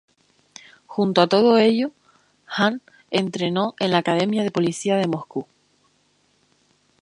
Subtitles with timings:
[0.87, 1.91] Junto a todo ello,
[2.47, 5.45] Han entrenó en la academia de policía de Moscú.